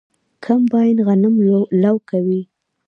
[0.43, 1.35] کمباین غنم
[1.81, 2.41] لو کوي.